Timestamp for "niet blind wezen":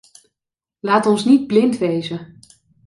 1.25-2.39